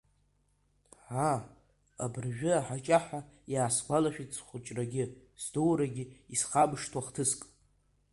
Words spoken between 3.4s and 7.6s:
иаасгәалашәеит, схәыҷрагьы сдурагьы исхамышҭуа хҭыск.